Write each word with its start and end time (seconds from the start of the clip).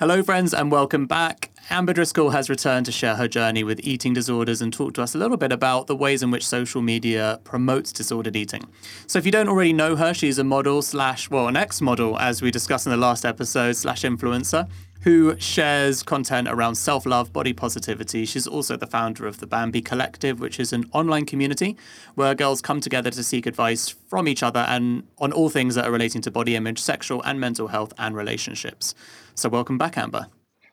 Hello, 0.00 0.22
friends, 0.22 0.54
and 0.54 0.72
welcome 0.72 1.04
back. 1.04 1.50
Ambar 1.68 1.92
Driscoll 1.92 2.30
has 2.30 2.48
returned 2.48 2.86
to 2.86 2.90
share 2.90 3.16
her 3.16 3.28
journey 3.28 3.62
with 3.62 3.80
eating 3.80 4.14
disorders 4.14 4.62
and 4.62 4.72
talk 4.72 4.94
to 4.94 5.02
us 5.02 5.14
a 5.14 5.18
little 5.18 5.36
bit 5.36 5.52
about 5.52 5.88
the 5.88 5.94
ways 5.94 6.22
in 6.22 6.30
which 6.30 6.48
social 6.48 6.80
media 6.80 7.38
promotes 7.44 7.92
disordered 7.92 8.34
eating. 8.34 8.64
So, 9.06 9.18
if 9.18 9.26
you 9.26 9.30
don't 9.30 9.46
already 9.46 9.74
know 9.74 9.96
her, 9.96 10.14
she's 10.14 10.38
a 10.38 10.42
model 10.42 10.80
slash, 10.80 11.28
well, 11.28 11.48
an 11.48 11.56
ex 11.56 11.82
model, 11.82 12.18
as 12.18 12.40
we 12.40 12.50
discussed 12.50 12.86
in 12.86 12.92
the 12.92 12.96
last 12.96 13.26
episode, 13.26 13.76
slash 13.76 14.00
influencer 14.00 14.70
who 15.02 15.38
shares 15.38 16.02
content 16.02 16.48
around 16.48 16.74
self 16.74 17.06
love, 17.06 17.32
body 17.32 17.52
positivity. 17.52 18.24
She's 18.24 18.46
also 18.46 18.76
the 18.76 18.86
founder 18.86 19.26
of 19.26 19.38
the 19.38 19.46
Bambi 19.46 19.80
Collective, 19.80 20.40
which 20.40 20.60
is 20.60 20.72
an 20.72 20.88
online 20.92 21.26
community 21.26 21.76
where 22.14 22.34
girls 22.34 22.60
come 22.60 22.80
together 22.80 23.10
to 23.10 23.22
seek 23.22 23.46
advice 23.46 23.88
from 23.88 24.28
each 24.28 24.42
other 24.42 24.60
and 24.60 25.04
on 25.18 25.32
all 25.32 25.48
things 25.48 25.74
that 25.74 25.86
are 25.86 25.92
relating 25.92 26.20
to 26.22 26.30
body 26.30 26.56
image, 26.56 26.78
sexual 26.78 27.22
and 27.22 27.40
mental 27.40 27.68
health, 27.68 27.92
and 27.98 28.16
relationships. 28.16 28.94
So, 29.34 29.48
welcome 29.48 29.78
back, 29.78 29.96
Ambar. 29.96 30.28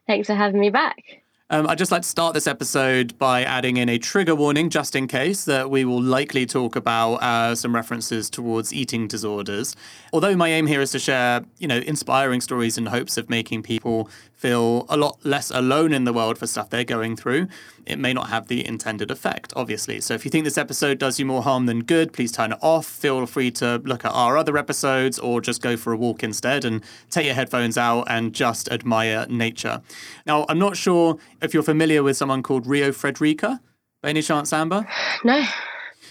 Thanks 0.07 0.27
for 0.27 0.35
having 0.35 0.59
me 0.59 0.69
back. 0.69 1.23
Um, 1.49 1.65
I'd 1.69 1.77
just 1.77 1.93
like 1.93 2.01
to 2.01 2.07
start 2.07 2.33
this 2.33 2.45
episode 2.45 3.17
by 3.17 3.43
adding 3.43 3.77
in 3.77 3.87
a 3.87 3.97
trigger 3.97 4.35
warning, 4.35 4.69
just 4.69 4.97
in 4.97 5.07
case, 5.07 5.45
that 5.45 5.69
we 5.69 5.85
will 5.85 6.01
likely 6.01 6.45
talk 6.45 6.75
about 6.75 7.15
uh, 7.15 7.55
some 7.55 7.73
references 7.73 8.29
towards 8.29 8.73
eating 8.73 9.07
disorders. 9.07 9.73
Although 10.11 10.35
my 10.35 10.49
aim 10.49 10.67
here 10.67 10.81
is 10.81 10.91
to 10.91 10.99
share, 10.99 11.45
you 11.57 11.67
know, 11.69 11.77
inspiring 11.77 12.41
stories 12.41 12.77
in 12.77 12.87
hopes 12.87 13.17
of 13.17 13.29
making 13.29 13.63
people 13.63 14.09
feel 14.37 14.85
a 14.87 14.95
lot 14.95 15.17
less 15.25 15.49
alone 15.49 15.91
in 15.91 16.03
the 16.05 16.13
world 16.13 16.37
for 16.37 16.47
stuff 16.47 16.69
they're 16.69 16.83
going 16.83 17.15
through, 17.15 17.47
it 17.85 17.97
may 17.97 18.13
not 18.13 18.29
have 18.29 18.47
the 18.47 18.65
intended 18.65 19.09
effect, 19.09 19.51
obviously. 19.55 19.99
So 19.99 20.13
if 20.13 20.23
you 20.23 20.31
think 20.31 20.45
this 20.45 20.57
episode 20.57 20.99
does 20.99 21.19
you 21.19 21.25
more 21.25 21.41
harm 21.41 21.65
than 21.65 21.79
good, 21.79 22.13
please 22.13 22.31
turn 22.31 22.51
it 22.51 22.59
off. 22.61 22.85
Feel 22.85 23.25
free 23.25 23.49
to 23.51 23.79
look 23.79 24.05
at 24.05 24.11
our 24.11 24.37
other 24.37 24.57
episodes 24.57 25.17
or 25.17 25.41
just 25.41 25.61
go 25.61 25.75
for 25.75 25.91
a 25.91 25.97
walk 25.97 26.23
instead 26.23 26.63
and 26.63 26.83
take 27.09 27.25
your 27.25 27.33
headphones 27.33 27.77
out 27.77 28.03
and 28.07 28.33
just 28.33 28.71
admire 28.71 29.25
nature. 29.27 29.81
Now, 30.25 30.45
I'm 30.47 30.59
not 30.59 30.77
sure 30.77 31.17
if 31.41 31.53
you're 31.53 31.63
familiar 31.63 32.03
with 32.03 32.15
someone 32.15 32.43
called 32.43 32.67
Rio 32.67 32.91
Fredrika. 32.91 33.59
By 34.03 34.09
any 34.09 34.21
chance, 34.21 34.53
Ambar? 34.53 34.87
No. 35.23 35.43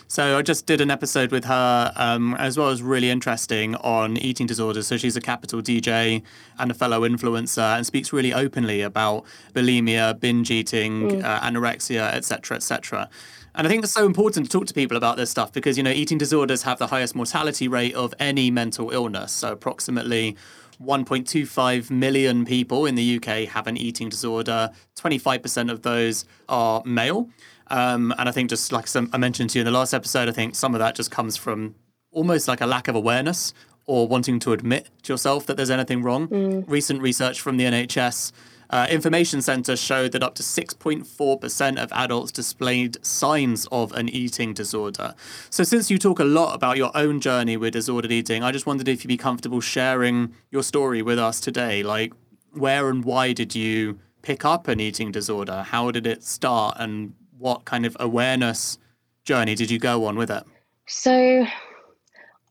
So 0.09 0.39
I 0.39 0.43
just 0.43 0.67
did 0.67 0.81
an 0.81 0.91
episode 0.91 1.33
with 1.33 1.45
her, 1.47 1.93
um, 1.97 2.35
as 2.35 2.57
well 2.57 2.69
as 2.69 2.81
really 2.81 3.11
interesting 3.11 3.75
on 3.77 4.17
eating 4.17 4.47
disorders. 4.47 4.87
So 4.87 4.97
she's 4.97 5.17
a 5.17 5.21
capital 5.21 5.61
DJ 5.61 6.23
and 6.59 6.71
a 6.71 6.75
fellow 6.75 7.01
influencer, 7.01 7.77
and 7.77 7.85
speaks 7.85 8.13
really 8.13 8.33
openly 8.33 8.83
about 8.83 9.25
bulimia, 9.53 10.19
binge 10.19 10.51
eating, 10.51 11.11
mm. 11.11 11.25
uh, 11.25 11.41
anorexia, 11.41 12.13
etc., 12.15 12.57
etc. 12.57 13.11
And 13.57 13.67
I 13.67 13.71
think 13.71 13.83
it's 13.83 13.93
so 13.93 14.07
important 14.07 14.47
to 14.47 14.53
talk 14.53 14.67
to 14.67 14.75
people 14.75 14.97
about 14.97 15.17
this 15.17 15.31
stuff 15.31 15.53
because 15.53 15.77
you 15.77 15.83
know 15.83 15.91
eating 15.91 16.19
disorders 16.19 16.63
have 16.63 16.79
the 16.79 16.87
highest 16.87 17.17
mortality 17.17 17.67
rate 17.67 17.95
of 17.95 18.15
any 18.21 18.51
mental 18.51 18.91
illness. 18.91 19.33
So 19.33 19.53
approximately 19.53 20.37
1.25 20.83 21.91
million 21.91 22.45
people 22.45 22.87
in 22.87 22.95
the 22.95 23.17
UK 23.17 23.49
have 23.49 23.67
an 23.67 23.77
eating 23.77 24.09
disorder. 24.09 24.71
25% 24.97 25.71
of 25.71 25.83
those 25.83 26.27
are 26.49 26.83
male. 26.85 27.31
Um, 27.69 28.15
and 28.19 28.29
I 28.29 28.33
think 28.33 28.51
just 28.51 28.73
like 28.73 28.87
some, 28.87 29.11
I 29.13 29.19
mentioned 29.19 29.51
to 29.51 29.59
you 29.59 29.61
in 29.61 29.67
the 29.67 29.77
last 29.77 29.93
episode, 29.93 30.29
I 30.29 30.33
think 30.33 30.55
some 30.55 30.75
of 30.75 30.79
that 30.79 30.95
just 30.95 31.11
comes 31.11 31.37
from 31.37 31.75
almost 32.11 32.49
like 32.49 32.61
a 32.61 32.67
lack 32.67 32.89
of 32.89 32.95
awareness 32.95 33.53
or 33.87 34.09
wanting 34.09 34.39
to 34.41 34.53
admit 34.53 34.89
to 35.03 35.13
yourself 35.13 35.47
that 35.47 35.57
there's 35.57 35.71
anything 35.71 36.03
wrong. 36.03 36.29
Mm. 36.29 36.65
Recent 36.69 37.01
research 37.01 37.41
from 37.41 37.57
the 37.57 37.65
NHS 37.65 38.33
uh, 38.71 38.87
Information 38.91 39.41
Centre 39.43 39.77
showed 39.77 40.13
that 40.13 40.23
up 40.23 40.35
to 40.37 40.43
6.4% 40.43 41.83
of 41.83 41.93
adults 41.93 42.33
displayed 42.33 43.05
signs 43.05 43.67
of 43.71 43.93
an 43.93 44.09
eating 44.09 44.53
disorder. 44.53 45.15
So, 45.51 45.63
since 45.63 45.91
you 45.91 45.99
talk 45.99 46.19
a 46.19 46.25
lot 46.25 46.55
about 46.55 46.77
your 46.77 46.91
own 46.97 47.21
journey 47.21 47.57
with 47.57 47.75
disordered 47.75 48.13
eating, 48.13 48.43
I 48.43 48.51
just 48.51 48.67
wondered 48.67 48.89
if 48.89 49.05
you'd 49.05 49.09
be 49.09 49.17
comfortable 49.17 49.61
sharing 49.61 50.35
your 50.51 50.63
story 50.63 51.03
with 51.03 51.19
us 51.19 51.41
today. 51.41 51.83
Like, 51.83 52.13
where 52.53 52.89
and 52.89 53.05
why 53.05 53.33
did 53.33 53.55
you 53.55 54.01
pick 54.23 54.45
up 54.45 54.67
an 54.67 54.81
eating 54.81 55.13
disorder? 55.13 55.63
How 55.63 55.91
did 55.91 56.07
it 56.07 56.25
start? 56.25 56.77
And 56.81 57.15
what 57.39 57.65
kind 57.65 57.87
of 57.87 57.97
awareness 58.01 58.79
journey 59.25 59.55
did 59.55 59.71
you 59.71 59.79
go 59.79 60.07
on 60.07 60.17
with 60.17 60.31
it? 60.31 60.45
So 60.87 61.47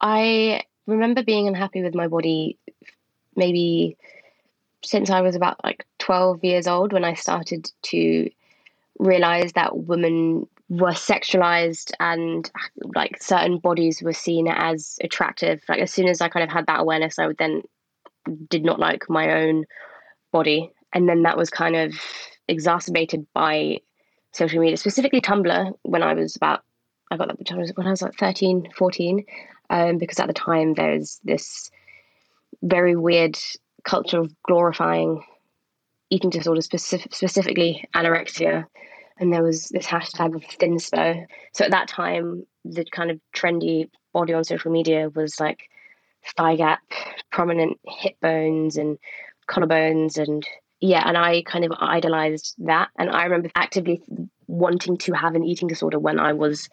I 0.01 0.63
remember 0.87 1.23
being 1.23 1.47
unhappy 1.47 1.81
with 1.81 1.95
my 1.95 2.07
body 2.07 2.57
maybe 3.35 3.97
since 4.83 5.09
I 5.09 5.21
was 5.21 5.35
about 5.35 5.63
like 5.63 5.85
12 5.99 6.43
years 6.43 6.67
old 6.67 6.93
when 6.93 7.03
I 7.03 7.15
started 7.15 7.71
to 7.83 8.29
realize 8.99 9.53
that 9.53 9.77
women 9.77 10.47
were 10.69 10.91
sexualized 10.91 11.91
and 11.99 12.49
like 12.95 13.21
certain 13.21 13.57
bodies 13.57 14.01
were 14.01 14.13
seen 14.13 14.47
as 14.47 14.97
attractive. 15.03 15.63
Like 15.67 15.79
as 15.79 15.91
soon 15.91 16.07
as 16.07 16.21
I 16.21 16.29
kind 16.29 16.43
of 16.43 16.51
had 16.51 16.67
that 16.67 16.81
awareness, 16.81 17.19
I 17.19 17.27
would 17.27 17.37
then 17.37 17.63
did 18.49 18.63
not 18.63 18.79
like 18.79 19.09
my 19.09 19.31
own 19.31 19.65
body. 20.31 20.71
And 20.93 21.09
then 21.09 21.23
that 21.23 21.37
was 21.37 21.49
kind 21.49 21.75
of 21.75 21.93
exacerbated 22.47 23.25
by 23.33 23.79
social 24.35 24.59
media, 24.59 24.77
specifically 24.77 25.21
Tumblr, 25.21 25.73
when 25.83 26.03
I 26.03 26.13
was 26.13 26.35
about, 26.35 26.61
I 27.11 27.17
got 27.17 27.27
that 27.27 27.75
when 27.75 27.87
I 27.87 27.91
was 27.91 28.01
like 28.01 28.15
13, 28.15 28.69
14, 28.75 29.25
um, 29.69 29.97
because 29.97 30.19
at 30.19 30.27
the 30.27 30.33
time 30.33 30.73
there's 30.73 31.19
this 31.23 31.69
very 32.61 32.95
weird 32.95 33.37
culture 33.83 34.19
of 34.19 34.33
glorifying 34.43 35.23
eating 36.09 36.29
disorders, 36.29 36.65
specific, 36.65 37.13
specifically 37.13 37.87
anorexia. 37.95 38.65
And 39.17 39.31
there 39.31 39.43
was 39.43 39.69
this 39.69 39.87
hashtag 39.87 40.35
of 40.35 40.43
thinspo. 40.43 41.25
So 41.53 41.65
at 41.65 41.71
that 41.71 41.87
time, 41.87 42.45
the 42.65 42.85
kind 42.85 43.11
of 43.11 43.19
trendy 43.35 43.89
body 44.13 44.33
on 44.33 44.43
social 44.43 44.71
media 44.71 45.09
was 45.15 45.39
like 45.39 45.69
thigh 46.35 46.57
gap, 46.57 46.81
prominent 47.31 47.79
hip 47.87 48.15
bones 48.21 48.75
and 48.75 48.97
collarbones 49.49 50.17
and 50.17 50.45
yeah, 50.81 51.03
and 51.07 51.17
I 51.17 51.41
kind 51.43 51.65
of 51.65 51.71
idolized 51.79 52.55
that. 52.59 52.89
And 52.97 53.09
I 53.09 53.23
remember 53.23 53.49
actively 53.55 54.01
wanting 54.55 54.97
to 54.97 55.13
have 55.13 55.35
an 55.35 55.43
eating 55.43 55.67
disorder 55.67 55.99
when 55.99 56.19
I 56.19 56.33
was 56.33 56.69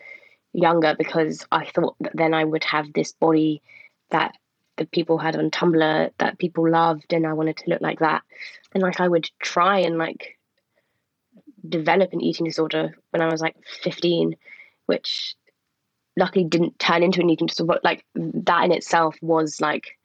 younger 0.53 0.95
because 0.97 1.47
I 1.51 1.67
thought 1.67 1.97
that 2.01 2.13
then 2.15 2.35
I 2.35 2.45
would 2.45 2.65
have 2.65 2.93
this 2.93 3.13
body 3.13 3.63
that 4.11 4.37
the 4.77 4.87
people 4.87 5.19
had 5.19 5.37
on 5.37 5.51
Tumblr 5.51 6.11
that 6.19 6.39
people 6.39 6.69
loved, 6.69 7.13
and 7.13 7.27
I 7.27 7.33
wanted 7.33 7.57
to 7.59 7.71
look 7.71 7.81
like 7.81 7.99
that. 8.01 8.23
And 8.75 8.83
like 8.83 9.01
I 9.01 9.09
would 9.09 9.31
try 9.41 9.79
and 9.79 9.99
like 9.99 10.39
develop 11.69 12.13
an 12.13 12.21
eating 12.21 12.47
disorder 12.47 12.95
when 13.11 13.23
I 13.23 13.31
was 13.31 13.41
like 13.41 13.57
15, 13.83 14.35
which 14.87 15.35
luckily 16.17 16.45
didn't 16.45 16.79
turn 16.79 17.03
into 17.03 17.21
an 17.21 17.31
eating 17.31 17.47
disorder. 17.47 17.75
But 17.75 17.85
like 17.85 18.05
that 18.15 18.65
in 18.65 18.73
itself 18.73 19.17
was 19.21 19.61
like 19.61 19.97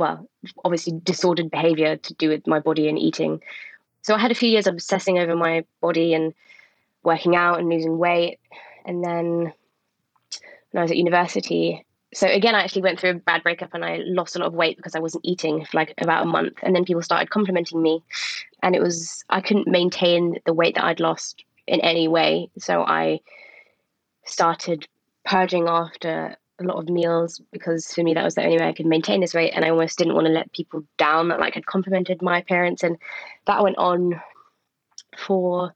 well, 0.00 0.28
obviously 0.64 0.98
disordered 1.04 1.50
behavior 1.50 1.96
to 1.96 2.14
do 2.14 2.30
with 2.30 2.46
my 2.46 2.58
body 2.58 2.88
and 2.88 2.98
eating. 2.98 3.40
So 4.02 4.14
I 4.14 4.18
had 4.18 4.30
a 4.30 4.34
few 4.34 4.48
years 4.48 4.66
obsessing 4.66 5.18
over 5.18 5.36
my 5.36 5.64
body 5.82 6.14
and 6.14 6.32
working 7.02 7.36
out 7.36 7.58
and 7.58 7.68
losing 7.68 7.98
weight. 7.98 8.38
And 8.84 9.04
then 9.04 9.52
when 10.70 10.78
I 10.78 10.82
was 10.82 10.90
at 10.90 10.96
university, 10.96 11.84
so 12.12 12.26
again, 12.26 12.54
I 12.54 12.62
actually 12.62 12.82
went 12.82 12.98
through 12.98 13.10
a 13.10 13.14
bad 13.14 13.42
breakup 13.42 13.72
and 13.72 13.84
I 13.84 14.00
lost 14.04 14.34
a 14.34 14.40
lot 14.40 14.48
of 14.48 14.54
weight 14.54 14.76
because 14.76 14.94
I 14.94 15.00
wasn't 15.00 15.24
eating 15.24 15.64
for 15.64 15.76
like 15.76 15.94
about 15.98 16.24
a 16.24 16.28
month. 16.28 16.54
And 16.62 16.74
then 16.74 16.84
people 16.84 17.02
started 17.02 17.30
complimenting 17.30 17.80
me, 17.80 18.02
and 18.62 18.74
it 18.74 18.82
was, 18.82 19.24
I 19.30 19.40
couldn't 19.40 19.68
maintain 19.68 20.38
the 20.44 20.52
weight 20.52 20.74
that 20.74 20.84
I'd 20.84 21.00
lost 21.00 21.44
in 21.66 21.80
any 21.80 22.08
way. 22.08 22.50
So 22.58 22.82
I 22.82 23.20
started 24.24 24.88
purging 25.24 25.68
after 25.68 26.36
a 26.58 26.64
lot 26.64 26.78
of 26.78 26.88
meals 26.88 27.40
because 27.52 27.92
for 27.92 28.02
me 28.02 28.12
that 28.14 28.24
was 28.24 28.34
the 28.34 28.44
only 28.44 28.58
way 28.58 28.68
I 28.68 28.72
could 28.72 28.86
maintain 28.86 29.20
this 29.20 29.32
weight 29.32 29.52
and 29.54 29.64
I 29.64 29.70
almost 29.70 29.96
didn't 29.96 30.14
want 30.14 30.26
to 30.26 30.32
let 30.32 30.52
people 30.52 30.84
down 30.98 31.28
that 31.28 31.40
like 31.40 31.54
had 31.54 31.64
complimented 31.64 32.20
my 32.20 32.42
parents 32.42 32.82
and 32.82 32.98
that 33.46 33.62
went 33.62 33.78
on 33.78 34.20
for 35.16 35.74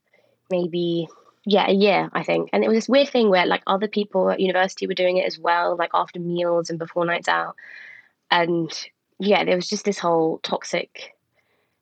maybe 0.51 1.09
yeah 1.45 1.69
a 1.69 1.73
year 1.73 2.11
I 2.13 2.23
think. 2.23 2.51
And 2.53 2.65
it 2.65 2.69
was 2.69 2.77
this 2.77 2.89
weird 2.89 3.09
thing 3.09 3.31
where 3.31 3.47
like 3.47 3.63
other 3.67 3.89
people 3.89 4.31
at 4.31 4.41
university 4.41 4.87
were 4.87 4.95
doing 4.95 5.17
it 5.17 5.27
as 5.27 5.39
well 5.39 5.77
like 5.77 5.91
after 5.95 6.21
meals 6.21 6.71
and 6.71 6.79
before 6.79 7.05
nights 7.05 7.29
out. 7.29 7.57
And 8.31 8.71
yeah 9.19 9.45
there 9.45 9.57
was 9.57 9.69
just 9.69 9.85
this 9.85 9.99
whole 9.99 10.39
toxic 10.39 11.15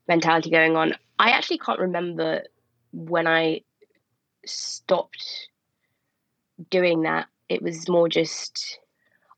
mentality 0.09 0.51
going 0.51 0.77
on. 0.77 0.95
I 1.19 1.31
actually 1.31 1.59
can't 1.59 1.79
remember 1.79 2.43
when 2.93 3.27
I 3.27 3.63
stopped 4.45 5.49
doing 6.71 7.03
that. 7.03 7.27
It 7.49 7.63
was 7.63 7.89
more 7.89 8.09
just 8.09 8.79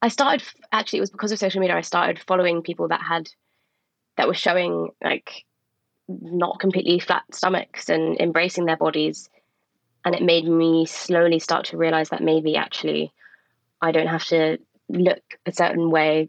I 0.03 0.09
started 0.09 0.47
actually 0.73 0.99
it 0.99 1.03
was 1.03 1.11
because 1.11 1.33
of 1.33 1.39
social 1.39 1.61
media. 1.61 1.77
I 1.77 1.83
started 1.83 2.19
following 2.19 2.63
people 2.63 2.89
that 2.89 3.01
had 3.01 3.31
that 4.17 4.29
were 4.29 4.35
showing 4.35 4.91
like 5.03 5.45
not 6.09 6.61
completely 6.61 6.99
flat 6.99 7.23
stomachs 7.33 7.89
and 7.89 8.19
embracing 8.21 8.67
their 8.67 8.77
bodies. 8.77 9.29
And 10.05 10.15
it 10.15 10.23
made 10.23 10.47
me 10.47 10.85
slowly 10.87 11.39
start 11.39 11.67
to 11.67 11.79
realize 11.79 12.11
that 12.11 12.23
maybe 12.23 12.57
actually 12.57 13.13
I 13.81 13.93
don't 13.93 14.07
have 14.07 14.25
to 14.27 14.59
look 14.89 15.23
a 15.47 15.53
certain 15.53 15.91
way. 15.91 16.29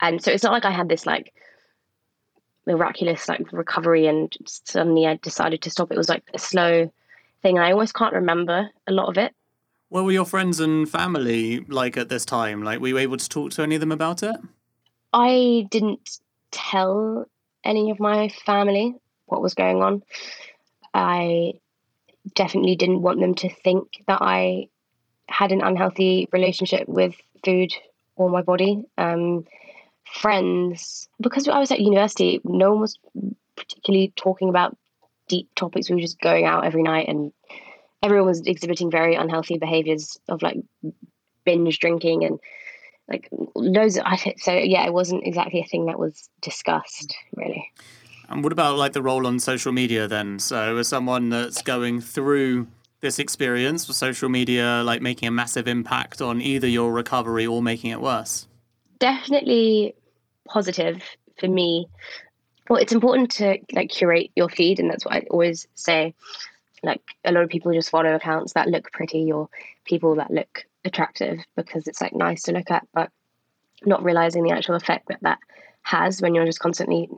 And 0.00 0.22
so 0.22 0.30
it's 0.32 0.42
not 0.42 0.52
like 0.52 0.64
I 0.64 0.70
had 0.70 0.88
this 0.88 1.06
like 1.06 1.32
miraculous 2.66 3.28
like 3.28 3.52
recovery 3.52 4.06
and 4.06 4.32
suddenly 4.46 5.06
I 5.06 5.16
decided 5.16 5.62
to 5.62 5.70
stop. 5.70 5.90
It 5.90 5.96
was 5.96 6.08
like 6.08 6.24
a 6.34 6.38
slow 6.38 6.92
thing. 7.42 7.58
I 7.58 7.72
almost 7.72 7.94
can't 7.94 8.14
remember 8.14 8.68
a 8.86 8.92
lot 8.92 9.08
of 9.08 9.16
it. 9.16 9.32
What 9.90 10.04
were 10.04 10.12
your 10.12 10.26
friends 10.26 10.60
and 10.60 10.88
family 10.88 11.60
like 11.60 11.96
at 11.96 12.10
this 12.10 12.24
time? 12.26 12.62
Like, 12.62 12.80
were 12.80 12.88
you 12.88 12.98
able 12.98 13.16
to 13.16 13.28
talk 13.28 13.52
to 13.52 13.62
any 13.62 13.76
of 13.76 13.80
them 13.80 13.92
about 13.92 14.22
it? 14.22 14.36
I 15.14 15.66
didn't 15.70 16.20
tell 16.50 17.26
any 17.68 17.90
of 17.90 18.00
my 18.00 18.28
family 18.30 18.94
what 19.26 19.42
was 19.42 19.54
going 19.54 19.82
on. 19.82 20.02
I 20.94 21.52
definitely 22.34 22.76
didn't 22.76 23.02
want 23.02 23.20
them 23.20 23.34
to 23.36 23.48
think 23.48 24.02
that 24.06 24.18
I 24.22 24.68
had 25.28 25.52
an 25.52 25.62
unhealthy 25.62 26.28
relationship 26.32 26.88
with 26.88 27.14
food 27.44 27.72
or 28.16 28.30
my 28.30 28.42
body. 28.42 28.82
Um, 28.96 29.44
friends, 30.04 31.08
because 31.20 31.46
I 31.46 31.58
was 31.58 31.70
at 31.70 31.80
university, 31.80 32.40
no 32.42 32.70
one 32.70 32.80
was 32.80 32.98
particularly 33.54 34.12
talking 34.16 34.48
about 34.48 34.76
deep 35.28 35.48
topics. 35.54 35.88
We 35.88 35.96
were 35.96 36.00
just 36.00 36.20
going 36.20 36.46
out 36.46 36.64
every 36.64 36.82
night, 36.82 37.08
and 37.08 37.32
everyone 38.02 38.28
was 38.28 38.46
exhibiting 38.46 38.90
very 38.90 39.14
unhealthy 39.14 39.58
behaviors 39.58 40.18
of 40.28 40.42
like 40.42 40.56
binge 41.44 41.78
drinking 41.78 42.24
and 42.24 42.38
like 43.08 43.28
loads 43.54 43.96
of 43.96 44.04
so 44.36 44.52
yeah 44.52 44.86
it 44.86 44.92
wasn't 44.92 45.26
exactly 45.26 45.60
a 45.60 45.64
thing 45.64 45.86
that 45.86 45.98
was 45.98 46.28
discussed 46.40 47.14
really. 47.36 47.70
And 48.28 48.44
what 48.44 48.52
about 48.52 48.76
like 48.76 48.92
the 48.92 49.02
role 49.02 49.26
on 49.26 49.40
social 49.40 49.72
media 49.72 50.06
then? 50.06 50.38
So 50.38 50.76
as 50.76 50.88
someone 50.88 51.30
that's 51.30 51.62
going 51.62 52.02
through 52.02 52.66
this 53.00 53.18
experience 53.18 53.88
with 53.88 53.96
social 53.96 54.28
media 54.28 54.82
like 54.84 55.00
making 55.00 55.28
a 55.28 55.30
massive 55.30 55.66
impact 55.66 56.20
on 56.20 56.42
either 56.42 56.66
your 56.66 56.92
recovery 56.92 57.46
or 57.46 57.62
making 57.62 57.90
it 57.90 58.00
worse? 58.00 58.46
Definitely 58.98 59.94
positive 60.46 61.02
for 61.38 61.48
me. 61.48 61.88
Well 62.68 62.80
it's 62.80 62.92
important 62.92 63.30
to 63.32 63.58
like 63.72 63.90
curate 63.90 64.30
your 64.36 64.50
feed 64.50 64.80
and 64.80 64.90
that's 64.90 65.04
what 65.04 65.14
i 65.14 65.26
always 65.30 65.66
say. 65.74 66.14
Like 66.82 67.00
a 67.24 67.32
lot 67.32 67.42
of 67.42 67.48
people 67.48 67.72
just 67.72 67.90
follow 67.90 68.14
accounts 68.14 68.52
that 68.52 68.68
look 68.68 68.92
pretty 68.92 69.32
or 69.32 69.48
people 69.84 70.14
that 70.16 70.30
look 70.30 70.66
attractive 70.84 71.38
because 71.56 71.86
it's 71.86 72.00
like 72.00 72.14
nice 72.14 72.42
to 72.44 72.52
look 72.52 72.70
at, 72.70 72.86
but 72.92 73.10
not 73.84 74.02
realizing 74.02 74.42
the 74.42 74.52
actual 74.52 74.74
effect 74.74 75.08
that 75.08 75.20
that 75.22 75.38
has 75.82 76.20
when 76.20 76.34
you're 76.34 76.44
just 76.44 76.60
constantly 76.60 77.08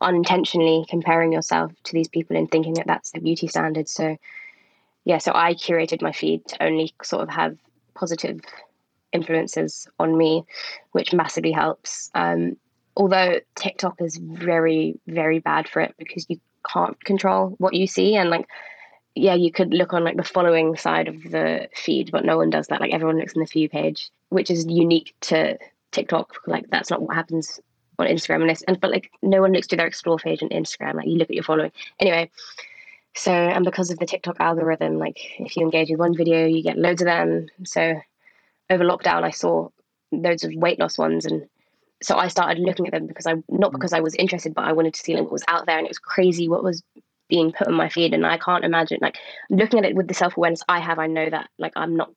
unintentionally 0.00 0.84
comparing 0.88 1.32
yourself 1.32 1.72
to 1.84 1.92
these 1.92 2.08
people 2.08 2.36
and 2.36 2.50
thinking 2.50 2.74
that 2.74 2.86
that's 2.86 3.10
the 3.12 3.20
beauty 3.20 3.48
standard. 3.48 3.88
So, 3.88 4.16
yeah, 5.04 5.18
so 5.18 5.32
I 5.34 5.54
curated 5.54 6.02
my 6.02 6.12
feed 6.12 6.46
to 6.48 6.62
only 6.62 6.94
sort 7.02 7.22
of 7.22 7.28
have 7.30 7.56
positive 7.94 8.40
influences 9.12 9.88
on 9.98 10.16
me, 10.16 10.44
which 10.92 11.12
massively 11.12 11.52
helps. 11.52 12.10
Um, 12.14 12.56
although 12.96 13.40
TikTok 13.56 14.00
is 14.00 14.16
very, 14.16 14.98
very 15.06 15.38
bad 15.40 15.68
for 15.68 15.80
it 15.80 15.94
because 15.98 16.26
you 16.28 16.40
can't 16.70 17.02
control 17.04 17.54
what 17.58 17.74
you 17.74 17.86
see 17.86 18.14
and 18.14 18.30
like 18.30 18.46
yeah, 19.14 19.34
you 19.34 19.52
could 19.52 19.74
look 19.74 19.92
on 19.92 20.04
like 20.04 20.16
the 20.16 20.24
following 20.24 20.76
side 20.76 21.08
of 21.08 21.22
the 21.22 21.68
feed, 21.74 22.10
but 22.10 22.24
no 22.24 22.38
one 22.38 22.50
does 22.50 22.68
that. 22.68 22.80
Like 22.80 22.92
everyone 22.92 23.18
looks 23.18 23.34
in 23.34 23.40
the 23.40 23.46
view 23.46 23.68
page, 23.68 24.10
which 24.30 24.50
is 24.50 24.66
unique 24.66 25.14
to 25.22 25.58
TikTok. 25.90 26.36
Like 26.46 26.70
that's 26.70 26.90
not 26.90 27.02
what 27.02 27.14
happens 27.14 27.60
on 27.98 28.06
Instagram 28.06 28.42
and 28.42 28.50
this. 28.50 28.62
And 28.62 28.80
but 28.80 28.90
like 28.90 29.10
no 29.22 29.40
one 29.40 29.52
looks 29.52 29.66
to 29.68 29.76
their 29.76 29.86
explore 29.86 30.18
page 30.18 30.42
on 30.42 30.48
Instagram. 30.48 30.94
Like 30.94 31.06
you 31.06 31.16
look 31.16 31.30
at 31.30 31.34
your 31.34 31.44
following 31.44 31.72
anyway. 32.00 32.30
So 33.14 33.32
and 33.32 33.64
because 33.64 33.90
of 33.90 33.98
the 33.98 34.06
TikTok 34.06 34.36
algorithm, 34.40 34.98
like 34.98 35.18
if 35.38 35.56
you 35.56 35.62
engage 35.62 35.90
with 35.90 36.00
one 36.00 36.16
video, 36.16 36.46
you 36.46 36.62
get 36.62 36.78
loads 36.78 37.02
of 37.02 37.06
them. 37.06 37.48
So 37.64 38.00
over 38.70 38.84
lockdown, 38.84 39.24
I 39.24 39.30
saw 39.30 39.68
loads 40.10 40.44
of 40.44 40.54
weight 40.54 40.78
loss 40.78 40.96
ones 40.96 41.26
and 41.26 41.48
so 42.02 42.16
I 42.16 42.28
started 42.28 42.58
looking 42.58 42.86
at 42.86 42.92
them 42.92 43.06
because 43.06 43.26
I 43.26 43.34
not 43.48 43.70
mm. 43.70 43.72
because 43.72 43.92
I 43.92 44.00
was 44.00 44.14
interested, 44.16 44.54
but 44.54 44.64
I 44.64 44.72
wanted 44.72 44.94
to 44.94 45.00
see 45.00 45.14
like, 45.14 45.22
what 45.22 45.32
was 45.32 45.44
out 45.48 45.66
there, 45.66 45.78
and 45.78 45.86
it 45.86 45.90
was 45.90 45.98
crazy 45.98 46.48
what 46.48 46.64
was 46.64 46.82
being 47.32 47.50
put 47.50 47.66
on 47.66 47.72
my 47.72 47.88
feed 47.88 48.12
and 48.12 48.26
I 48.26 48.36
can't 48.36 48.62
imagine 48.62 48.98
like 49.00 49.16
looking 49.48 49.78
at 49.78 49.86
it 49.86 49.94
with 49.94 50.06
the 50.06 50.12
self 50.12 50.36
awareness 50.36 50.62
I 50.68 50.80
have, 50.80 50.98
I 50.98 51.06
know 51.06 51.30
that 51.30 51.48
like 51.58 51.72
I'm 51.76 51.96
not 51.96 52.10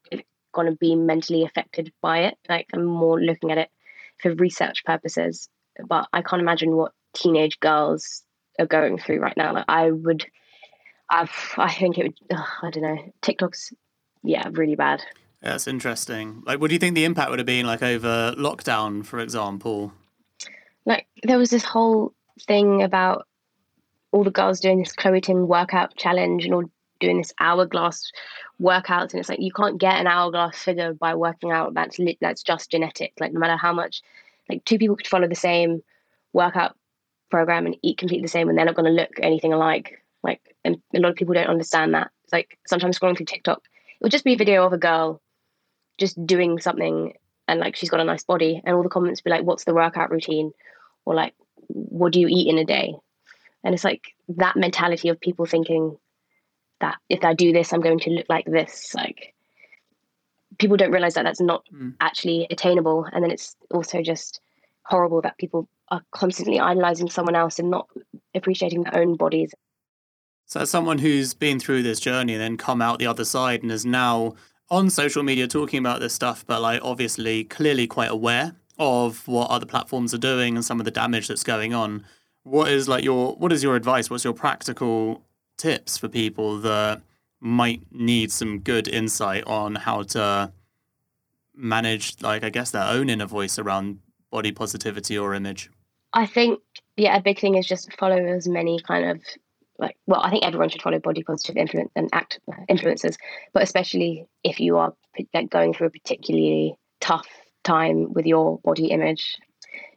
gonna 0.53 0.75
be 0.75 0.93
mentally 0.93 1.45
affected 1.45 1.93
by 2.01 2.23
it. 2.23 2.37
Like 2.49 2.67
I'm 2.73 2.83
more 2.83 3.17
looking 3.21 3.49
at 3.49 3.57
it 3.57 3.69
for 4.17 4.35
research 4.35 4.83
purposes. 4.83 5.47
But 5.87 6.09
I 6.11 6.21
can't 6.21 6.41
imagine 6.41 6.75
what 6.75 6.91
teenage 7.13 7.57
girls 7.61 8.23
are 8.59 8.65
going 8.65 8.97
through 8.97 9.19
right 9.19 9.37
now. 9.37 9.53
Like 9.53 9.65
I 9.69 9.89
would 9.89 10.25
I've, 11.09 11.31
I 11.55 11.71
think 11.71 11.97
it 11.97 12.03
would 12.03 12.19
ugh, 12.37 12.47
I 12.61 12.69
don't 12.71 12.83
know. 12.83 13.13
TikTok's 13.21 13.71
yeah, 14.21 14.49
really 14.51 14.75
bad. 14.75 15.01
Yeah, 15.41 15.51
that's 15.51 15.67
interesting. 15.67 16.43
Like 16.45 16.59
what 16.59 16.67
do 16.67 16.75
you 16.75 16.79
think 16.79 16.95
the 16.95 17.05
impact 17.05 17.29
would 17.29 17.39
have 17.39 17.45
been 17.45 17.65
like 17.65 17.81
over 17.81 18.35
lockdown, 18.37 19.05
for 19.05 19.19
example? 19.19 19.93
Like 20.85 21.07
there 21.23 21.37
was 21.37 21.51
this 21.51 21.63
whole 21.63 22.13
thing 22.47 22.83
about 22.83 23.27
all 24.15 24.23
the 24.23 24.31
girls 24.31 24.61
doing 24.61 24.79
this 24.79 24.93
Chloe 24.93 25.19
Ting 25.19 25.45
workout 25.45 25.93
challenge 25.97 26.45
and 26.45 26.53
all 26.53 26.63
doing 27.01 27.17
this 27.17 27.33
hourglass 27.41 28.13
workouts, 28.61 29.11
and 29.11 29.19
it's 29.19 29.27
like 29.27 29.41
you 29.41 29.51
can't 29.51 29.77
get 29.77 29.99
an 29.99 30.07
hourglass 30.07 30.57
figure 30.57 30.93
by 30.93 31.13
working 31.13 31.51
out. 31.51 31.73
That's 31.73 31.99
lit, 31.99 32.17
that's 32.21 32.41
just 32.41 32.71
genetic. 32.71 33.11
Like 33.19 33.33
no 33.33 33.41
matter 33.41 33.57
how 33.57 33.73
much, 33.73 34.01
like 34.49 34.63
two 34.63 34.77
people 34.77 34.95
could 34.95 35.05
follow 35.05 35.27
the 35.27 35.35
same 35.35 35.83
workout 36.31 36.77
program 37.29 37.65
and 37.65 37.75
eat 37.81 37.97
completely 37.97 38.23
the 38.23 38.29
same, 38.29 38.47
and 38.47 38.57
they're 38.57 38.65
not 38.65 38.75
going 38.75 38.85
to 38.85 39.01
look 39.01 39.19
anything 39.21 39.51
alike. 39.51 40.01
Like, 40.23 40.55
and 40.63 40.77
a 40.95 40.99
lot 40.99 41.09
of 41.09 41.17
people 41.17 41.33
don't 41.33 41.47
understand 41.47 41.93
that. 41.93 42.09
It's 42.23 42.31
like 42.31 42.57
sometimes 42.65 42.97
scrolling 42.97 43.17
through 43.17 43.25
TikTok, 43.25 43.57
it 43.57 44.01
would 44.03 44.13
just 44.13 44.23
be 44.23 44.35
a 44.35 44.37
video 44.37 44.65
of 44.65 44.71
a 44.71 44.77
girl 44.77 45.21
just 45.97 46.25
doing 46.25 46.61
something, 46.61 47.17
and 47.49 47.59
like 47.59 47.75
she's 47.75 47.89
got 47.89 47.99
a 47.99 48.05
nice 48.05 48.23
body, 48.23 48.61
and 48.63 48.77
all 48.77 48.83
the 48.83 48.87
comments 48.87 49.19
be 49.19 49.29
like, 49.29 49.43
"What's 49.43 49.65
the 49.65 49.73
workout 49.73 50.09
routine?" 50.09 50.53
or 51.03 51.15
like, 51.15 51.33
"What 51.67 52.13
do 52.13 52.21
you 52.21 52.29
eat 52.29 52.47
in 52.47 52.57
a 52.57 52.63
day?" 52.63 52.95
And 53.65 53.73
it's 53.73 53.83
like 53.83 54.13
that 54.29 54.55
mentality 54.55 55.09
of 55.09 55.19
people 55.19 55.45
thinking 55.45 55.97
that 56.79 56.97
if 57.09 57.25
I 57.25 57.33
do 57.33 57.51
this, 57.51 57.73
I'm 57.73 57.81
going 57.81 57.99
to 57.99 58.11
look 58.11 58.27
like 58.29 58.45
this. 58.45 58.93
Like 58.93 59.33
people 60.59 60.77
don't 60.77 60.91
realize 60.91 61.15
that 61.15 61.23
that's 61.23 61.41
not 61.41 61.63
mm. 61.73 61.95
actually 61.99 62.47
attainable. 62.51 63.07
And 63.11 63.23
then 63.23 63.31
it's 63.31 63.55
also 63.71 64.03
just 64.03 64.39
horrible 64.83 65.21
that 65.23 65.37
people 65.39 65.67
are 65.89 66.01
constantly 66.11 66.59
idolizing 66.59 67.09
someone 67.09 67.35
else 67.35 67.57
and 67.57 67.71
not 67.71 67.89
appreciating 68.35 68.83
their 68.83 68.97
own 68.97 69.15
bodies. 69.15 69.51
So, 70.45 70.59
as 70.59 70.69
someone 70.69 70.99
who's 70.99 71.33
been 71.33 71.59
through 71.59 71.81
this 71.81 71.99
journey 71.99 72.33
and 72.33 72.41
then 72.41 72.57
come 72.57 72.81
out 72.81 72.99
the 72.99 73.07
other 73.07 73.25
side 73.25 73.63
and 73.63 73.71
is 73.71 73.85
now 73.85 74.35
on 74.69 74.91
social 74.91 75.23
media 75.23 75.47
talking 75.47 75.79
about 75.79 76.01
this 76.01 76.13
stuff, 76.13 76.45
but 76.45 76.61
like 76.61 76.81
obviously 76.83 77.43
clearly 77.43 77.87
quite 77.87 78.11
aware 78.11 78.55
of 78.77 79.27
what 79.27 79.49
other 79.49 79.65
platforms 79.65 80.13
are 80.13 80.19
doing 80.19 80.55
and 80.55 80.63
some 80.63 80.79
of 80.79 80.85
the 80.85 80.91
damage 80.91 81.27
that's 81.27 81.43
going 81.43 81.73
on 81.73 82.05
what 82.45 82.69
is 82.69 82.87
like 82.87 83.03
your 83.03 83.33
what 83.35 83.51
is 83.51 83.63
your 83.63 83.75
advice? 83.75 84.09
What's 84.09 84.23
your 84.23 84.33
practical 84.33 85.23
tips 85.57 85.97
for 85.97 86.07
people 86.07 86.59
that 86.59 87.01
might 87.41 87.81
need 87.91 88.31
some 88.31 88.59
good 88.59 88.87
insight 88.87 89.43
on 89.45 89.75
how 89.75 90.03
to 90.03 90.51
manage 91.55 92.21
like 92.21 92.43
I 92.43 92.49
guess 92.49 92.71
their 92.71 92.87
own 92.87 93.09
inner 93.09 93.25
voice 93.25 93.57
around 93.57 93.99
body 94.31 94.51
positivity 94.51 95.17
or 95.17 95.33
image? 95.33 95.69
I 96.13 96.27
think 96.27 96.59
yeah, 96.95 97.17
a 97.17 97.21
big 97.21 97.39
thing 97.39 97.55
is 97.55 97.65
just 97.65 97.91
follow 97.93 98.23
as 98.23 98.47
many 98.47 98.79
kind 98.79 99.09
of 99.09 99.21
like 99.79 99.97
well, 100.05 100.21
I 100.21 100.29
think 100.29 100.45
everyone 100.45 100.69
should 100.69 100.83
follow 100.83 100.99
body 100.99 101.23
positive 101.23 101.57
influence 101.57 101.91
and 101.95 102.09
act 102.13 102.39
uh, 102.47 102.61
influencers, 102.69 103.17
but 103.53 103.63
especially 103.63 104.27
if 104.43 104.59
you 104.59 104.77
are 104.77 104.93
like 105.33 105.49
going 105.49 105.73
through 105.73 105.87
a 105.87 105.91
particularly 105.91 106.75
tough 107.01 107.27
time 107.63 108.13
with 108.13 108.27
your 108.27 108.59
body 108.59 108.87
image. 108.87 109.35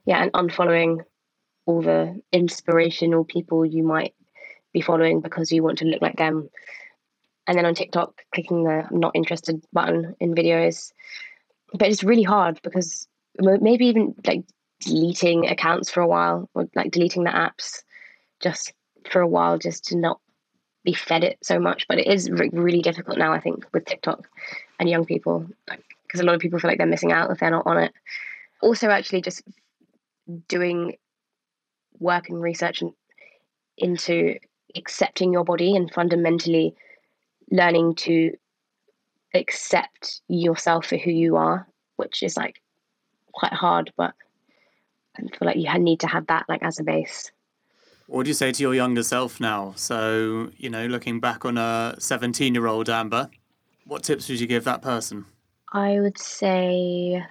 Yeah, 0.07 0.23
and 0.23 0.33
unfollowing 0.33 1.05
all 1.69 1.83
the 1.83 2.19
inspirational 2.33 3.25
people 3.25 3.65
you 3.65 3.83
might 3.83 4.15
be 4.73 4.81
following 4.81 5.21
because 5.21 5.53
you 5.53 5.63
want 5.63 5.77
to 5.79 5.85
look 5.85 6.01
like 6.01 6.17
them. 6.17 6.49
And 7.47 7.59
then 7.59 7.67
on 7.67 7.75
TikTok, 7.75 8.23
clicking 8.35 8.65
the 8.65 8.87
not 8.91 9.15
interested 9.15 9.63
button 9.71 10.17
in 10.19 10.35
videos. 10.35 10.93
But 11.75 11.91
it's 11.91 12.03
really 12.03 12.23
hard 12.23 12.59
because 12.63 13.07
maybe 13.39 13.85
even 13.85 14.15
like 14.27 14.45
deleting 14.81 15.47
accounts 15.47 15.91
for 15.91 16.01
a 16.01 16.07
while 16.07 16.49
or 16.55 16.67
like 16.75 16.91
deleting 16.91 17.25
the 17.25 17.31
apps 17.31 17.83
just 18.41 18.73
for 19.11 19.21
a 19.21 19.29
while 19.29 19.59
just 19.59 19.85
to 19.87 19.97
not 19.97 20.21
be 20.85 20.95
fed 20.95 21.23
it 21.23 21.37
so 21.43 21.59
much. 21.59 21.87
But 21.87 21.99
it 21.99 22.07
is 22.07 22.31
re- 22.31 22.49
really 22.51 22.81
difficult 22.81 23.19
now, 23.19 23.35
I 23.35 23.41
think, 23.41 23.67
with 23.75 23.85
TikTok 23.85 24.27
and 24.81 24.89
young 24.89 25.05
people 25.05 25.47
because 25.67 26.21
a 26.21 26.25
lot 26.25 26.35
of 26.35 26.41
people 26.41 26.59
feel 26.59 26.71
like 26.71 26.79
they're 26.79 26.87
missing 26.87 27.13
out 27.13 27.31
if 27.31 27.41
they're 27.41 27.51
not 27.51 27.67
on 27.67 27.77
it. 27.77 27.93
Also, 28.63 28.89
actually, 28.89 29.21
just 29.21 29.43
doing 30.49 30.97
work 31.99 32.29
and 32.29 32.41
research 32.41 32.83
into 33.77 34.39
accepting 34.77 35.33
your 35.33 35.45
body 35.45 35.75
and 35.77 35.93
fundamentally 35.93 36.75
learning 37.51 37.95
to 37.95 38.37
accept 39.35 40.21
yourself 40.29 40.87
for 40.87 40.97
who 40.97 41.11
you 41.11 41.37
are, 41.37 41.67
which 41.97 42.23
is 42.23 42.37
like 42.37 42.61
quite 43.33 43.53
hard, 43.53 43.93
but 43.97 44.15
I 45.17 45.23
feel 45.23 45.47
like 45.47 45.57
you 45.57 45.73
need 45.79 46.01
to 46.01 46.07
have 46.07 46.27
that 46.27 46.47
like 46.49 46.63
as 46.63 46.79
a 46.79 46.85
base. 46.85 47.31
What 48.07 48.19
would 48.19 48.29
you 48.29 48.35
say 48.35 48.53
to 48.53 48.63
your 48.63 48.75
younger 48.75 49.03
self 49.03 49.39
now? 49.39 49.75
So, 49.77 50.51
you 50.57 50.71
know, 50.71 50.87
looking 50.87 51.21
back 51.21 51.45
on 51.45 51.59
a 51.59 51.95
17 51.99 52.55
year 52.55 52.67
old 52.67 52.89
Ambar, 52.89 53.31
what 53.85 54.03
tips 54.03 54.29
would 54.29 54.41
you 54.41 54.47
give 54.47 54.65
that 54.65 54.83
person? 54.83 55.27
I 55.73 56.01
would 56.01 56.19
say 56.19 57.23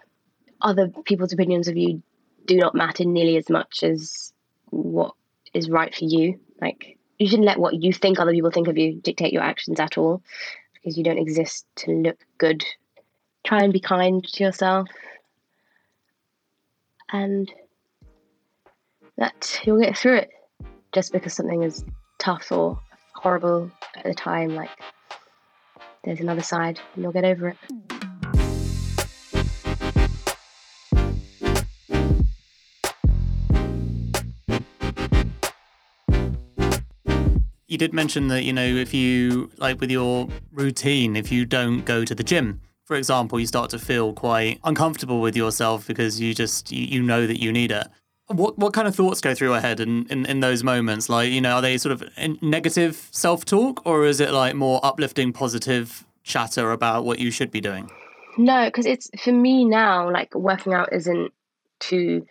other 0.62 0.90
people's 1.06 1.34
opinions 1.34 1.68
of 1.68 1.78
you 1.78 2.02
do 2.46 2.58
not 2.58 2.76
matter 2.76 3.06
nearly 3.06 3.38
as 3.38 3.50
much 3.50 3.84
as 3.84 4.34
what 4.70 5.14
is 5.54 5.70
right 5.70 5.94
for 5.94 6.06
you. 6.06 6.40
Like, 6.62 6.98
you 7.18 7.28
shouldn't 7.28 7.48
let 7.48 7.60
what 7.60 7.82
you 7.82 7.94
think 7.94 8.20
other 8.20 8.32
people 8.32 8.52
think 8.52 8.68
of 8.68 8.78
you 8.78 8.94
dictate 9.02 9.34
your 9.34 9.44
actions 9.44 9.80
at 9.80 9.98
all 9.98 10.22
because 10.74 10.98
you 10.98 11.04
don't 11.04 11.18
exist 11.18 11.66
to 11.78 11.92
look 11.92 12.18
good. 12.38 12.64
Try 13.46 13.64
and 13.64 13.74
be 13.74 13.80
kind 13.80 14.24
to 14.24 14.44
yourself. 14.44 14.88
And 17.12 17.52
that 19.18 19.62
you'll 19.64 19.80
get 19.80 19.98
through 19.98 20.18
it 20.18 20.30
just 20.94 21.12
because 21.12 21.34
something 21.34 21.64
is 21.64 21.84
tough 22.20 22.52
or 22.52 22.80
horrible 23.16 23.72
at 23.96 24.04
the 24.04 24.14
time, 24.14 24.56
like 24.56 24.70
there's 26.04 26.20
another 26.20 26.44
side 26.44 26.80
and 26.94 27.04
you'll 27.04 27.12
get 27.12 27.26
over 27.26 27.50
it. 27.50 27.58
You 37.68 37.78
did 37.78 37.94
mention 37.94 38.30
that, 38.30 38.44
you 38.44 38.54
know, 38.54 38.66
if 38.66 38.94
you, 38.94 39.52
like 39.58 39.82
with 39.82 39.92
your 39.92 40.30
routine, 40.54 41.18
if 41.18 41.32
you 41.32 41.46
don't 41.46 41.84
go 41.84 42.06
to 42.06 42.16
the 42.16 42.24
gym, 42.24 42.62
for 42.86 42.96
example, 42.96 43.40
you 43.40 43.46
start 43.46 43.70
to 43.72 43.80
feel 43.80 44.14
quite 44.14 44.60
uncomfortable 44.64 45.20
with 45.20 45.36
yourself 45.36 45.86
because 45.86 46.22
you 46.22 46.34
just, 46.34 46.72
you, 46.72 47.02
know 47.04 47.28
that 47.28 47.42
you 47.42 47.52
need 47.52 47.72
it. 47.72 47.88
What 48.28 48.58
what 48.58 48.74
kind 48.74 48.88
of 48.88 48.96
thoughts 48.96 49.22
go 49.22 49.34
through 49.34 49.50
your 49.50 49.60
head 49.62 49.80
in, 49.80 50.06
in, 50.10 50.26
in 50.26 50.40
those 50.40 50.64
moments? 50.64 51.10
Like, 51.10 51.32
you 51.32 51.42
know, 51.42 51.56
are 51.56 51.62
they 51.62 51.78
sort 51.78 51.94
of 51.94 52.04
negative 52.42 53.08
self 53.12 53.46
talk 53.46 53.86
or 53.86 54.06
is 54.06 54.20
it 54.20 54.32
like 54.32 54.56
more 54.56 54.80
uplifting, 54.84 55.34
positive 55.34 56.06
chatter 56.24 56.72
about 56.72 57.06
what 57.06 57.20
you 57.20 57.32
should 57.32 57.52
be 57.52 57.62
doing? 57.62 57.90
No, 58.38 58.66
because 58.66 58.86
it's 58.86 59.10
for 59.22 59.32
me 59.32 59.66
now, 59.66 60.12
like 60.12 60.36
working 60.36 60.74
out 60.74 60.94
isn't 60.94 61.34
to 61.80 62.26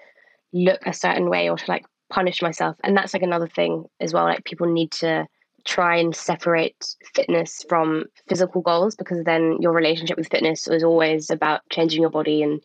look 0.53 0.87
a 0.87 0.93
certain 0.93 1.29
way 1.29 1.51
or 1.51 1.57
to 1.57 1.65
like 1.69 1.85
punish 2.11 2.43
myself. 2.43 2.77
And 2.85 2.97
that's 2.97 3.15
like 3.15 3.23
another 3.23 3.49
thing 3.49 3.85
as 4.01 4.13
well. 4.13 4.25
Like 4.25 4.45
people 4.45 4.67
need 4.67 4.93
to 4.93 5.27
try 5.65 5.97
and 5.97 6.15
separate 6.15 6.95
fitness 7.15 7.65
from 7.69 8.05
physical 8.29 8.61
goals 8.61 8.95
because 8.95 9.25
then 9.25 9.57
your 9.61 9.73
relationship 9.73 10.17
with 10.17 10.29
fitness 10.31 10.69
is 10.69 10.85
always 10.85 11.29
about 11.29 11.63
changing 11.71 12.01
your 12.01 12.11
body 12.11 12.43
and 12.43 12.63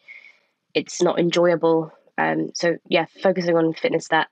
it's 0.75 1.01
not 1.01 1.17
enjoyable 1.19 1.91
um, 2.21 2.51
so 2.53 2.77
yeah, 2.88 3.05
focusing 3.21 3.57
on 3.57 3.74
fitness 3.74 4.07
that 4.10 4.27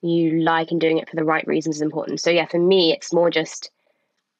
you 0.00 0.40
like 0.42 0.70
and 0.70 0.80
doing 0.80 0.98
it 0.98 1.08
for 1.08 1.16
the 1.16 1.24
right 1.24 1.46
reasons 1.46 1.76
is 1.76 1.82
important. 1.82 2.20
So 2.20 2.30
yeah, 2.30 2.46
for 2.46 2.58
me, 2.58 2.92
it's 2.92 3.12
more 3.12 3.30
just 3.30 3.70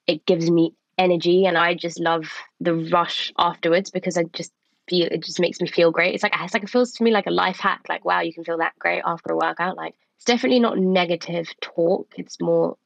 it 0.07 0.25
gives 0.27 0.51
me 0.51 0.75
energy, 0.97 1.47
and 1.47 1.57
I 1.57 1.75
just 1.75 2.01
love 2.01 2.25
the 2.61 2.75
rush 2.75 3.33
afterwards 3.39 3.91
because 3.91 4.17
I 4.17 4.25
just 4.33 4.53
feel 4.89 5.09
it 5.11 5.23
just 5.23 5.41
makes 5.41 5.61
me 5.61 5.69
feel 5.69 5.91
great. 5.91 6.15
It's 6.15 6.23
like 6.23 6.33
it's 6.41 6.55
like 6.55 6.65
it 6.65 6.71
feels 6.71 6.93
to 6.93 7.05
me 7.05 7.11
like 7.13 7.27
a 7.27 7.33
life 7.33 7.59
hack. 7.59 7.83
Like 7.89 8.05
wow, 8.05 8.21
you 8.21 8.33
can 8.33 8.45
feel 8.45 8.59
that 8.59 8.79
great 8.79 9.03
after 9.05 9.33
a 9.33 9.37
workout. 9.37 9.77
Like 9.77 9.95
it's 10.19 10.25
definitely 10.25 10.61
not 10.61 10.79
negative 10.79 11.49
talk. 11.61 12.13
It's 12.17 12.41
more 12.41 12.77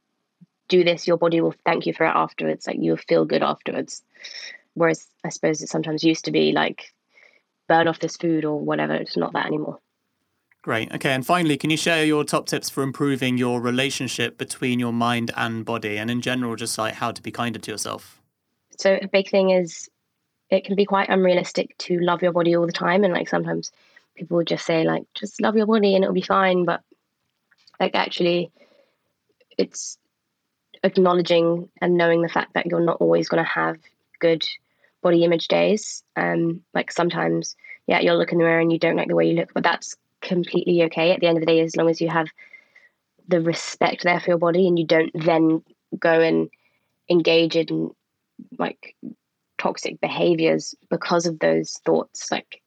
do 0.68 0.84
this, 0.84 1.06
your 1.06 1.16
body 1.16 1.40
will 1.40 1.54
thank 1.64 1.86
you 1.86 1.92
for 1.92 2.04
it 2.04 2.12
afterwards. 2.14 2.66
Like 2.66 2.76
you'll 2.78 2.96
feel 2.96 3.24
good 3.24 3.42
afterwards. 3.42 4.02
Whereas 4.74 5.06
I 5.24 5.30
suppose 5.30 5.62
it 5.62 5.68
sometimes 5.68 6.04
used 6.04 6.26
to 6.26 6.30
be 6.30 6.52
like 6.52 6.92
burn 7.68 7.88
off 7.88 8.00
this 8.00 8.16
food 8.16 8.44
or 8.44 8.58
whatever. 8.58 8.94
It's 8.94 9.16
not 9.16 9.32
that 9.32 9.46
anymore. 9.46 9.78
Great. 10.62 10.92
Okay. 10.94 11.12
And 11.12 11.26
finally, 11.26 11.56
can 11.56 11.70
you 11.70 11.76
share 11.76 12.04
your 12.04 12.22
top 12.22 12.46
tips 12.46 12.70
for 12.70 12.82
improving 12.82 13.36
your 13.36 13.60
relationship 13.60 14.38
between 14.38 14.78
your 14.78 14.92
mind 14.92 15.30
and 15.36 15.64
body 15.64 15.98
and 15.98 16.10
in 16.10 16.20
general, 16.20 16.54
just 16.54 16.78
like 16.78 16.94
how 16.94 17.10
to 17.12 17.20
be 17.20 17.30
kinder 17.30 17.58
to 17.58 17.70
yourself? 17.70 18.20
So, 18.78 18.98
a 19.00 19.08
big 19.08 19.28
thing 19.28 19.50
is 19.50 19.90
it 20.50 20.64
can 20.64 20.76
be 20.76 20.84
quite 20.84 21.08
unrealistic 21.08 21.76
to 21.78 21.98
love 21.98 22.22
your 22.22 22.32
body 22.32 22.54
all 22.54 22.66
the 22.66 22.72
time. 22.72 23.04
And 23.04 23.12
like 23.12 23.28
sometimes 23.28 23.72
people 24.14 24.44
just 24.44 24.64
say, 24.64 24.84
like, 24.84 25.02
just 25.14 25.40
love 25.40 25.56
your 25.56 25.66
body 25.66 25.94
and 25.94 26.04
it'll 26.04 26.14
be 26.14 26.20
fine. 26.20 26.64
But 26.64 26.82
like, 27.82 27.96
actually, 27.96 28.52
it's 29.58 29.98
acknowledging 30.84 31.68
and 31.80 31.96
knowing 31.96 32.22
the 32.22 32.28
fact 32.28 32.54
that 32.54 32.66
you're 32.66 32.80
not 32.80 32.98
always 33.00 33.28
going 33.28 33.42
to 33.42 33.50
have 33.50 33.76
good 34.20 34.46
body 35.02 35.24
image 35.24 35.48
days. 35.48 36.04
Um, 36.16 36.62
like 36.74 36.92
sometimes, 36.92 37.56
yeah, 37.88 37.98
you'll 37.98 38.18
look 38.18 38.30
in 38.30 38.38
the 38.38 38.44
mirror 38.44 38.60
and 38.60 38.72
you 38.72 38.78
don't 38.78 38.96
like 38.96 39.08
the 39.08 39.16
way 39.16 39.28
you 39.28 39.34
look, 39.34 39.52
but 39.52 39.64
that's 39.64 39.96
completely 40.20 40.84
okay 40.84 41.10
at 41.10 41.18
the 41.18 41.26
end 41.26 41.38
of 41.38 41.40
the 41.40 41.46
day 41.46 41.60
as 41.60 41.74
long 41.74 41.90
as 41.90 42.00
you 42.00 42.08
have 42.08 42.28
the 43.26 43.40
respect 43.40 44.04
there 44.04 44.20
for 44.20 44.30
your 44.30 44.38
body 44.38 44.68
and 44.68 44.78
you 44.78 44.86
don't 44.86 45.10
then 45.14 45.60
go 45.98 46.20
and 46.20 46.50
engage 47.10 47.56
in 47.56 47.90
like 48.58 48.94
toxic 49.58 50.00
behaviors 50.00 50.76
because 50.88 51.26
of 51.26 51.40
those 51.40 51.72
thoughts 51.84 52.30
like 52.30 52.62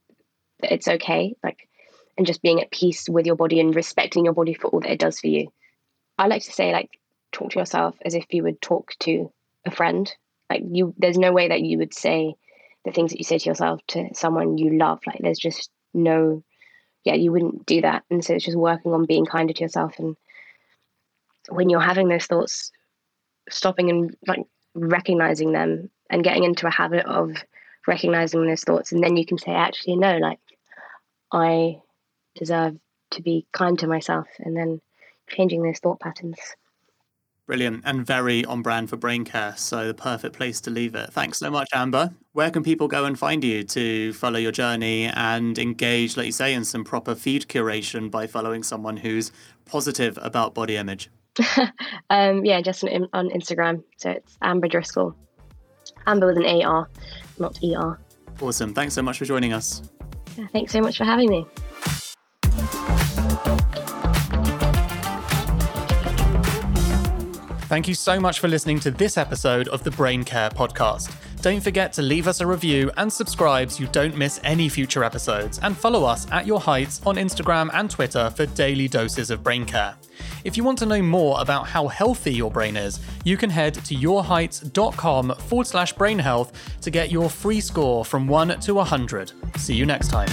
it's 0.63 0.88
okay 0.88 1.36
like 1.43 1.67
and 2.17 2.25
just 2.25 2.41
being 2.41 2.62
at 2.62 2.72
peace 2.72 3.10
with 3.10 3.25
your 3.25 3.36
body 3.36 3.60
and 3.60 3.75
respecting 3.75 4.25
your 4.25 4.34
body 4.34 4.53
for 4.53 4.67
all 4.67 4.79
that 4.79 4.91
it 4.91 5.00
does 5.00 5.19
for 5.19 5.27
you 5.27 5.51
i 6.17 6.27
like 6.27 6.43
to 6.43 6.51
say 6.51 6.72
like 6.72 6.89
talk 7.31 7.51
to 7.51 7.60
yourself 7.60 7.95
as 8.05 8.15
if 8.15 8.25
you 8.31 8.43
would 8.43 8.62
talk 8.62 8.91
to 9.00 9.31
a 9.65 9.72
friend 9.72 10.13
like 10.50 10.62
you 10.72 10.93
there's 10.98 11.17
no 11.17 11.31
way 11.31 11.48
that 11.48 11.62
you 11.62 11.77
would 11.77 11.93
say 11.93 12.36
the 12.86 12.91
things 12.91 13.12
that 13.12 13.17
you 13.17 13.24
say 13.24 13.38
to 13.38 13.50
yourself 13.50 13.81
to 13.88 14.07
someone 14.13 14.57
you 14.57 14.77
love 14.77 15.00
like 15.07 15.19
there's 15.19 15.39
just 15.39 15.69
no 15.93 16.43
yeah, 17.05 17.13
you 17.13 17.31
wouldn't 17.31 17.65
do 17.65 17.81
that. 17.81 18.03
And 18.10 18.25
so 18.25 18.34
it's 18.34 18.43
just 18.43 18.57
working 18.57 18.91
on 18.91 19.05
being 19.05 19.25
kinder 19.25 19.53
to 19.53 19.62
yourself. 19.62 19.98
And 20.00 20.17
when 21.50 21.69
you're 21.69 21.79
having 21.79 22.07
those 22.10 22.25
thoughts, 22.25 22.72
stopping 23.48 23.91
and 23.91 24.17
like 24.27 24.45
recognizing 24.74 25.51
them 25.51 25.91
and 26.10 26.24
getting 26.24 26.43
into 26.43 26.65
a 26.67 26.72
habit 26.72 27.05
of 27.05 27.31
recognizing 27.88 28.45
those 28.45 28.63
thoughts. 28.63 28.91
And 28.91 29.03
then 29.03 29.15
you 29.15 29.25
can 29.25 29.38
say, 29.38 29.51
actually, 29.51 29.98
no, 29.98 30.17
like 30.17 30.39
I 31.31 31.79
deserve 32.36 32.77
to 33.12 33.22
be 33.22 33.46
kind 33.51 33.77
to 33.80 33.88
myself. 33.88 34.27
And 34.39 34.56
then 34.56 34.82
changing 35.27 35.63
those 35.63 35.80
thought 35.80 36.00
patterns. 36.00 36.38
Brilliant 37.48 37.84
and 37.86 38.04
very 38.04 38.44
on 38.46 38.63
brand 38.63 38.89
for 38.89 38.98
brain 38.98 39.24
care. 39.24 39.54
So 39.56 39.88
the 39.88 39.94
perfect 39.94 40.36
place 40.36 40.60
to 40.62 40.72
leave 40.72 40.96
it. 40.96 41.13
Thanks 41.13 41.38
so 41.38 41.51
much, 41.51 41.70
Ambar. 41.74 42.12
Where 42.34 42.50
can 42.50 42.63
people 42.63 42.88
go 42.88 43.06
and 43.06 43.18
find 43.18 43.44
you 43.44 43.63
to 43.63 44.13
follow 44.13 44.39
your 44.39 44.51
journey 44.51 45.06
and 45.06 45.58
engage, 45.60 46.18
like 46.18 46.25
you 46.25 46.32
say, 46.32 46.56
in 46.56 46.65
some 46.65 46.84
proper 46.84 47.13
feed 47.13 47.48
curation 47.48 48.10
by 48.10 48.25
following 48.25 48.63
someone 48.63 48.98
who's 48.98 49.32
positive 49.65 50.18
about 50.24 50.56
body 50.56 50.75
image? 50.75 51.12
um, 52.10 52.44
yeah, 52.44 52.62
just 52.62 52.84
on, 52.84 53.08
on 53.13 53.30
Instagram. 53.30 53.84
So 53.98 54.12
it's 54.12 54.38
Ambar 54.42 54.70
Driscoll. 54.70 55.15
Ambar 56.08 56.34
with 56.34 56.44
an 56.44 56.63
AR, 56.63 56.89
not 57.38 57.60
ER. 57.63 58.00
Awesome. 58.42 58.74
Thanks 58.74 58.96
so 58.96 59.04
much 59.04 59.20
for 59.20 59.25
joining 59.25 59.54
us. 59.54 59.84
Yeah, 60.36 60.48
thanks 60.51 60.72
so 60.72 60.82
much 60.82 60.98
for 60.98 61.06
having 61.06 61.30
me. 61.30 61.46
Thank 67.75 67.89
you 67.89 67.94
so 67.94 68.22
much 68.22 68.39
for 68.39 68.48
listening 68.48 68.79
to 68.79 68.89
this 68.89 69.17
episode 69.17 69.67
of 69.67 69.84
the 69.84 69.91
Brain 69.91 70.24
Care 70.24 70.50
Podcast. 70.50 71.13
Don't 71.41 71.60
forget 71.60 71.91
to 71.91 72.01
leave 72.01 72.25
us 72.25 72.39
a 72.39 72.48
review 72.48 72.89
and 72.96 73.12
subscribe 73.12 73.70
so 73.70 73.84
you 73.84 73.89
don't 73.89 74.15
miss 74.15 74.39
any 74.46 74.70
future 74.70 75.03
episodes, 75.03 75.60
and 75.62 75.75
follow 75.75 76.05
us 76.05 76.25
at 76.32 76.48
Your 76.48 76.62
Heights 76.62 77.01
on 77.05 77.17
Instagram 77.17 77.70
and 77.74 77.91
Twitter 77.91 78.29
for 78.29 78.46
daily 78.46 78.88
doses 78.88 79.29
of 79.29 79.44
brain 79.44 79.65
care. 79.65 79.94
If 80.46 80.55
you 80.55 80.63
want 80.63 80.77
to 80.79 80.86
know 80.86 81.01
more 81.01 81.41
about 81.41 81.67
how 81.67 81.88
healthy 81.88 82.34
your 82.34 82.50
brain 82.50 82.77
is, 82.77 83.01
you 83.25 83.36
can 83.36 83.50
head 83.50 83.74
to 83.74 83.94
yourheights.com 83.94 85.36
forward 85.36 85.67
slash 85.67 85.91
brain 85.91 86.20
health 86.20 86.79
to 86.79 86.89
get 86.89 87.12
your 87.12 87.29
free 87.29 87.60
score 87.60 88.05
from 88.05 88.25
1 88.25 88.58
to 88.62 88.74
100. 88.74 89.34
See 89.58 89.75
you 89.75 89.86
next 89.86 90.08
time. 90.08 90.29